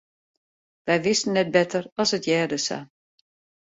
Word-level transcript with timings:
Wy 0.85 0.95
wisten 1.05 1.31
net 1.35 1.49
better 1.55 1.83
as 2.01 2.11
it 2.17 2.25
hearde 2.29 2.59
sa. 2.67 2.77